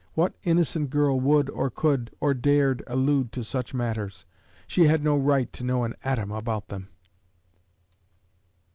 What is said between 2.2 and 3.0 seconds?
dared